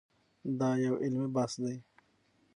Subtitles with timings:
[0.59, 1.75] دا یو علمي بحث دی.